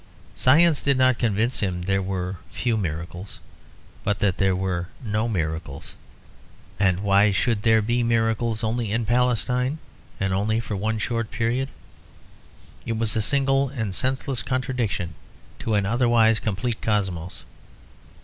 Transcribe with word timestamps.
Science 0.35 0.81
did 0.81 0.97
not 0.97 1.19
convince 1.19 1.59
him 1.59 1.81
that 1.81 1.85
there 1.87 2.01
were 2.01 2.37
few 2.49 2.75
miracles, 2.75 3.39
but 4.03 4.17
that 4.17 4.37
there 4.37 4.55
were 4.55 4.87
no 5.03 5.29
miracles; 5.29 5.95
and 6.79 7.01
why 7.01 7.29
should 7.29 7.61
there 7.61 7.83
be 7.83 8.01
miracles 8.01 8.63
only 8.63 8.91
in 8.91 9.05
Palestine 9.05 9.77
and 10.19 10.33
only 10.33 10.59
for 10.59 10.75
one 10.75 10.97
short 10.97 11.29
period? 11.29 11.69
It 12.83 12.97
was 12.97 13.15
a 13.15 13.21
single 13.21 13.69
and 13.69 13.93
senseless 13.93 14.41
contradiction 14.41 15.13
to 15.59 15.75
an 15.75 15.85
otherwise 15.85 16.39
complete 16.39 16.81
cosmos. 16.81 17.43